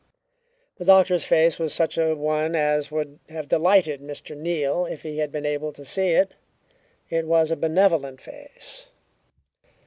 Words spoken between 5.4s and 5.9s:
able to